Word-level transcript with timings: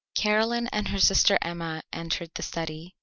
Caroline 0.15 0.65
and 0.71 0.87
her 0.87 0.97
sister 0.97 1.37
Emma 1.43 1.83
entered 1.93 2.31
the 2.33 2.41
study. 2.41 2.95